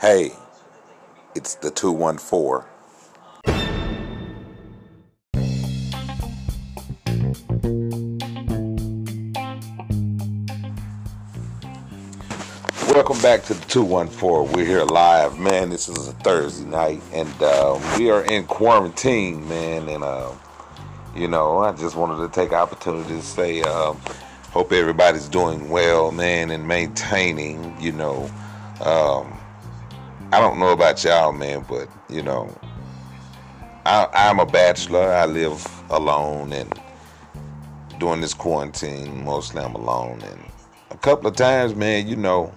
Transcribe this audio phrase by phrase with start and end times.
[0.00, 0.30] Hey,
[1.34, 2.64] it's the 214.
[12.86, 14.52] Welcome back to the 214.
[14.52, 15.70] We're here live, man.
[15.70, 19.88] This is a Thursday night, and uh, we are in quarantine, man.
[19.88, 20.30] And, uh,
[21.16, 23.94] you know, I just wanted to take opportunity to say, uh,
[24.52, 28.30] hope everybody's doing well, man, and maintaining, you know.
[28.80, 29.36] Um,
[30.30, 32.54] I don't know about y'all, man, but, you know,
[33.86, 35.10] I, I'm a bachelor.
[35.10, 36.78] I live alone, and
[37.98, 40.20] during this quarantine, mostly I'm alone.
[40.20, 40.44] And
[40.90, 42.52] a couple of times, man, you know,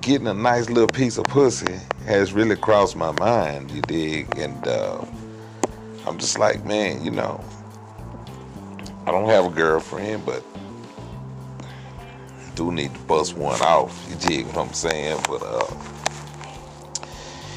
[0.00, 4.36] getting a nice little piece of pussy has really crossed my mind, you dig?
[4.36, 5.04] And uh,
[6.08, 7.44] I'm just like, man, you know,
[9.06, 10.42] I don't have a girlfriend, but
[12.58, 14.04] do need to bust one off.
[14.10, 15.20] You dig what I'm saying?
[15.28, 15.64] But uh,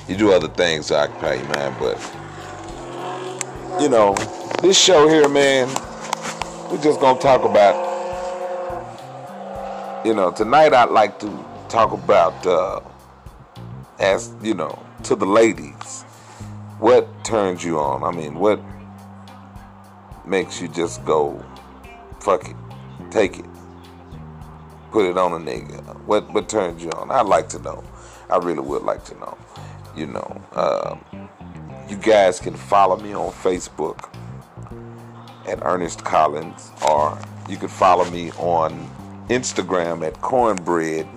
[0.08, 1.76] you do other things to occupy your mind.
[1.80, 1.98] But
[3.82, 4.14] you know,
[4.62, 5.68] this show here, man,
[6.70, 7.90] we're just gonna talk about.
[10.06, 12.82] You know, tonight I'd like to talk about, uh,
[14.00, 16.04] as you know, to the ladies,
[16.78, 18.04] what turns you on?
[18.04, 18.62] I mean, what
[20.26, 21.44] makes you just go,
[22.20, 22.56] fuck it,
[23.10, 23.46] take it,
[24.92, 25.82] put it on a nigga?
[26.06, 27.10] What what turns you on?
[27.12, 27.84] I'd like to know.
[28.30, 29.36] I really would like to know.
[29.96, 31.02] You know, um,
[31.90, 34.08] you guys can follow me on Facebook
[35.48, 37.18] at Ernest Collins, or
[37.50, 38.90] you can follow me on
[39.30, 41.08] Instagram at Cornbread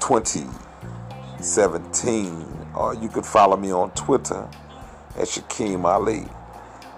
[0.00, 4.48] 2017, or you could follow me on Twitter
[5.16, 6.26] at Shakeem Ali.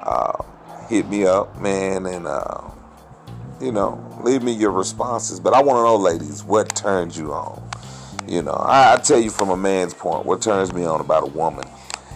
[0.03, 0.43] Uh,
[0.89, 2.71] hit me up, man, and uh,
[3.61, 5.41] you know, leave me your responses.
[5.41, 7.63] But I want to know, ladies, what turns you on?
[8.29, 11.23] You know, I, I tell you from a man's point, what turns me on about
[11.23, 11.65] a woman.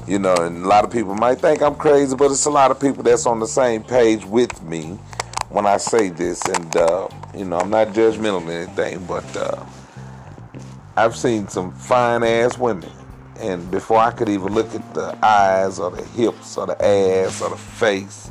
[0.06, 2.70] You know, and a lot of people might think I'm crazy, but it's a lot
[2.70, 4.98] of people that's on the same page with me
[5.50, 6.42] when I say this.
[6.46, 9.64] And, uh, you know, I'm not judgmental or anything, but uh,
[10.96, 12.90] I've seen some fine ass women.
[13.38, 17.40] And before I could even look at the eyes or the hips or the ass
[17.40, 18.30] or the face,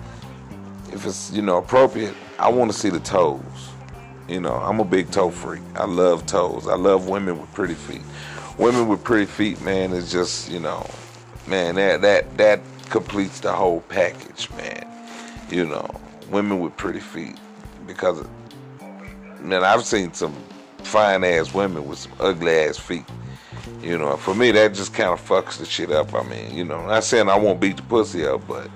[0.91, 3.41] if it's, you know, appropriate, I want to see the toes.
[4.29, 5.61] You know, I'm a big toe freak.
[5.75, 6.69] I love toes.
[6.69, 8.01] I love women with pretty feet.
[8.57, 10.89] Women with pretty feet, man, is just, you know,
[11.47, 14.87] man, that that that completes the whole package, man.
[15.49, 15.89] You know,
[16.29, 17.37] women with pretty feet.
[17.85, 18.25] Because
[19.41, 20.35] man, I've seen some
[20.77, 23.05] fine ass women with some ugly ass feet.
[23.81, 26.13] You know, for me that just kind of fucks the shit up.
[26.13, 28.69] I mean, you know, not saying I won't beat the pussy up, but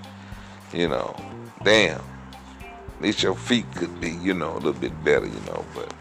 [0.74, 1.16] you know,
[1.64, 2.02] damn,
[3.04, 5.66] at least your feet could be, you know, a little bit better, you know.
[5.76, 5.94] But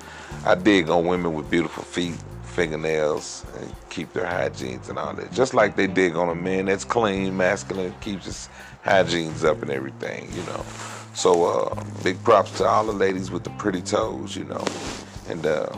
[0.44, 2.14] I dig on women with beautiful feet,
[2.44, 5.32] fingernails, and keep their hygienes and all that.
[5.32, 8.48] Just like they dig on a man that's clean, masculine, keeps his
[8.84, 10.64] hygienes up and everything, you know.
[11.12, 14.64] So uh, big props to all the ladies with the pretty toes, you know,
[15.28, 15.74] and uh,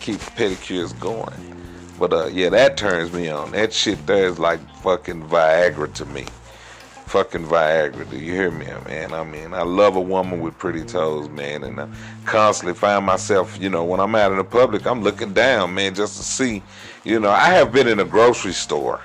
[0.00, 1.54] keep pedicures going.
[1.98, 3.50] But uh, yeah, that turns me on.
[3.50, 6.24] That shit there is like fucking Viagra to me.
[7.08, 8.10] Fucking Viagra.
[8.10, 9.14] Do you hear me, man?
[9.14, 11.88] I mean, I love a woman with pretty toes, man, and I
[12.26, 15.94] constantly find myself, you know, when I'm out in the public, I'm looking down, man,
[15.94, 16.62] just to see.
[17.04, 19.00] You know, I have been in a grocery store.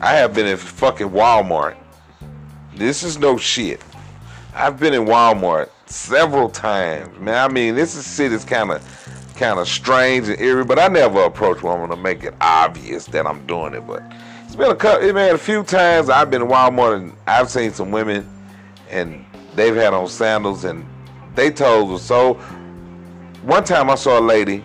[0.00, 1.76] I have been in fucking Walmart.
[2.74, 3.84] This is no shit.
[4.52, 7.48] I've been in Walmart several times, man.
[7.48, 8.82] I mean, this is shit kind of
[9.36, 13.28] kind of strange and eerie, but I never approach women to make it obvious that
[13.28, 13.86] I'm doing it.
[13.86, 14.02] But
[14.56, 17.90] been a couple, man, a few times I've been in Walmart and I've seen some
[17.90, 18.28] women
[18.88, 19.24] and
[19.54, 20.86] they've had on sandals and
[21.34, 22.34] they toes were so.
[23.42, 24.64] One time I saw a lady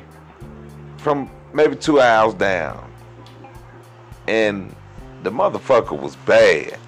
[0.98, 2.92] from maybe two aisles down,
[4.28, 4.74] and
[5.24, 6.80] the motherfucker was bad,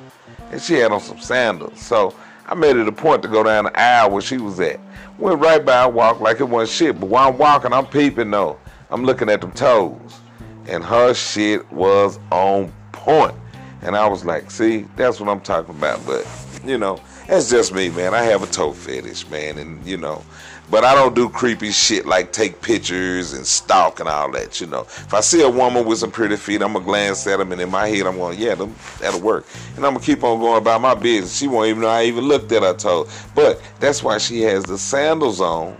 [0.52, 1.80] and she had on some sandals.
[1.80, 2.16] So
[2.48, 4.80] I made it a point to go down the aisle where she was at.
[5.20, 7.00] Went right by, walked like it wasn't shit.
[7.00, 8.58] But while I'm walking, I'm peeping though.
[8.90, 10.20] I'm looking at them toes.
[10.66, 12.72] And her shit was on
[13.04, 13.36] point.
[13.82, 16.06] And I was like, see, that's what I'm talking about.
[16.06, 16.26] But,
[16.66, 18.14] you know, that's just me, man.
[18.14, 19.58] I have a toe fetish, man.
[19.58, 20.24] And, you know,
[20.72, 24.68] but I don't do creepy shit like take pictures and stalk and all that, you
[24.68, 24.82] know.
[24.82, 27.52] If I see a woman with some pretty feet, I'm going to glance at them
[27.52, 29.46] and in my head I'm going, yeah, them, that'll work.
[29.76, 31.38] And I'm going to keep on going about my business.
[31.38, 33.26] She won't even know I even looked at her toes.
[33.36, 35.78] But that's why she has the sandals on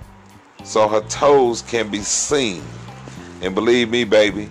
[0.66, 2.64] so her toes can be seen.
[3.42, 4.50] And believe me, baby,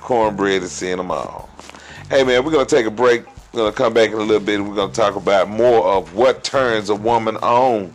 [0.00, 1.48] cornbread is seeing them all.
[2.10, 3.24] Hey, man, we're going to take a break.
[3.54, 5.48] We're going to come back in a little bit and we're going to talk about
[5.48, 7.94] more of what turns a woman on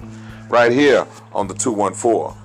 [0.50, 2.36] right here on the 214.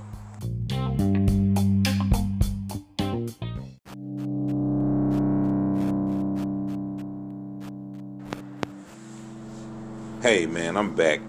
[10.20, 11.20] Hey man, I'm back.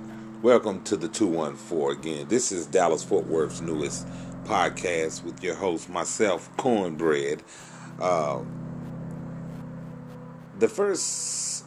[0.41, 2.27] Welcome to the 214 again.
[2.27, 4.05] This is Dallas Fort Worth's newest
[4.43, 7.41] podcast with your host, myself, Cornbread.
[8.01, 8.39] Uh,
[10.59, 11.65] the first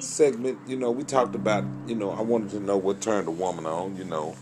[0.00, 3.32] segment, you know, we talked about, you know, I wanted to know what turned a
[3.32, 4.36] woman on, you know.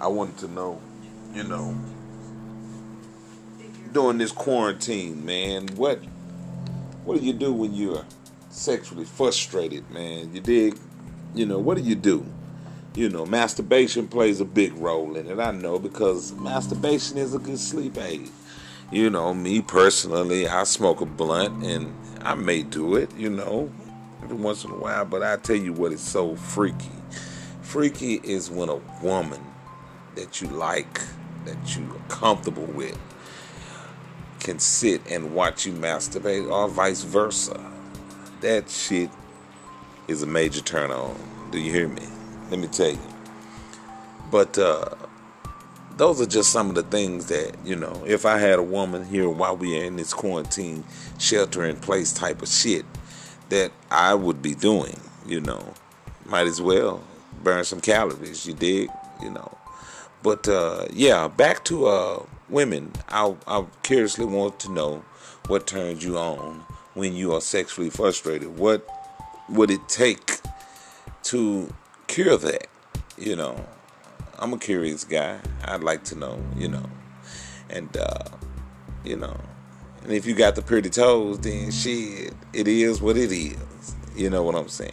[0.00, 0.80] I wanted to know,
[1.34, 1.76] you know,
[3.92, 6.00] during this quarantine, man, what
[7.04, 8.04] what do you do when you're
[8.50, 10.34] sexually frustrated, man?
[10.34, 10.78] You dig?
[11.34, 12.26] You know, what do you do?
[12.94, 15.38] You know, masturbation plays a big role in it.
[15.38, 18.30] I know because masturbation is a good sleep aid.
[18.90, 21.92] You know, me personally, I smoke a blunt and
[22.24, 23.70] I may do it, you know,
[24.22, 26.90] every once in a while, but I tell you what is so freaky.
[27.60, 29.42] Freaky is when a woman
[30.14, 31.02] that you like,
[31.44, 32.98] that you are comfortable with,
[34.40, 37.60] can sit and watch you masturbate or vice versa.
[38.40, 39.10] That shit
[40.08, 41.18] is a major turn on.
[41.50, 42.02] Do you hear me?
[42.50, 42.98] Let me tell you.
[44.30, 44.94] But uh,
[45.96, 49.04] those are just some of the things that, you know, if I had a woman
[49.04, 50.84] here while we are in this quarantine,
[51.18, 52.84] shelter in place type of shit,
[53.50, 55.74] that I would be doing, you know.
[56.26, 57.02] Might as well
[57.42, 58.88] burn some calories, you dig?
[59.22, 59.56] You know.
[60.22, 62.92] But uh, yeah, back to uh, women.
[63.08, 65.04] I, I curiously want to know
[65.46, 66.64] what turns you on
[66.94, 68.58] when you are sexually frustrated.
[68.58, 68.88] What
[69.50, 70.38] would it take
[71.24, 71.72] to
[72.06, 72.66] cure that?
[73.18, 73.64] You know,
[74.38, 75.40] I'm a curious guy.
[75.64, 76.88] I'd like to know, you know.
[77.70, 78.24] And, uh,
[79.04, 79.38] you know,
[80.02, 83.94] and if you got the pretty toes, then shit, it is what it is.
[84.14, 84.92] You know what I'm saying?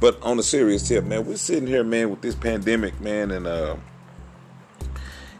[0.00, 3.46] But on a serious tip, man, we're sitting here, man, with this pandemic, man, and,
[3.46, 3.76] uh,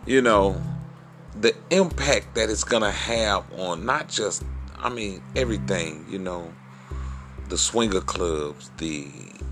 [0.06, 0.60] you know,
[1.40, 4.42] the impact that it's to have on not just
[4.82, 6.50] I mean, everything, you know,
[7.50, 9.08] the swinger clubs, the,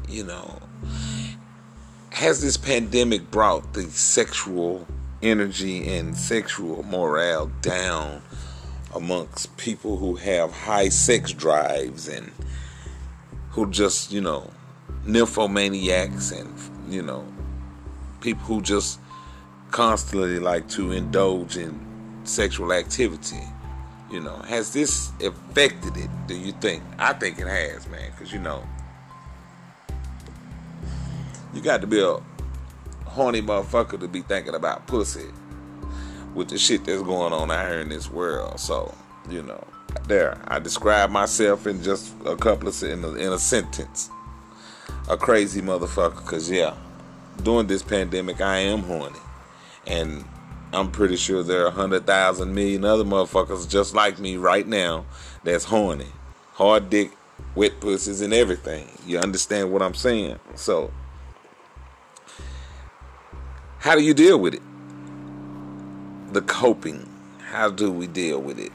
[0.09, 0.59] you know,
[2.19, 4.85] has this pandemic brought the sexual
[5.23, 8.21] energy and sexual morale down
[8.93, 12.33] amongst people who have high sex drives and
[13.51, 14.51] who just, you know,
[15.07, 17.25] nymphomaniacs and, you know,
[18.21, 18.99] people who just
[19.71, 21.79] constantly like to indulge in
[22.25, 23.45] sexual activity
[24.11, 26.09] you know, has this affected it?
[26.27, 26.83] Do you think?
[26.99, 28.11] I think it has, man.
[28.11, 28.67] Because you know,
[31.55, 32.19] you got to be a
[33.05, 35.27] horny motherfucker to be thinking about pussy
[36.35, 38.61] with the shit that's going on out here in this world.
[38.61, 38.95] So
[39.31, 39.65] you know,
[40.07, 44.11] there I describe myself in just a couple of in a, in a sentence.
[45.09, 46.25] A crazy motherfucker.
[46.25, 46.75] Cause yeah,
[47.43, 49.19] during this pandemic, I am horny,
[49.87, 50.25] and
[50.73, 55.07] I'm pretty sure there are 100,000 million other motherfuckers just like me right now
[55.43, 56.09] that's horny.
[56.55, 57.11] Hard dick,
[57.55, 58.87] wet pussies, and everything.
[59.07, 60.39] You understand what I'm saying?
[60.57, 60.91] So,
[63.79, 64.63] how do you deal with it?
[66.33, 67.09] The coping.
[67.51, 68.73] How do we deal with it?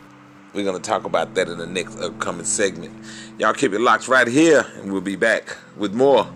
[0.54, 2.94] We're going to talk about that in the next upcoming segment.
[3.38, 6.28] Y'all keep it locked right here, and we'll be back with more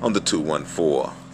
[0.00, 1.25] on the 214.